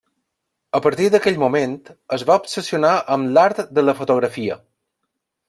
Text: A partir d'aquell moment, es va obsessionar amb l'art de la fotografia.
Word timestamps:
A 0.77 0.79
partir 0.85 1.09
d'aquell 1.15 1.37
moment, 1.43 1.75
es 2.17 2.23
va 2.31 2.39
obsessionar 2.45 2.95
amb 3.17 3.31
l'art 3.37 3.63
de 3.81 3.87
la 3.87 3.97
fotografia. 4.01 4.59